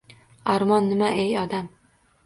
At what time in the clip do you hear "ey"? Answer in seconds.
1.27-1.31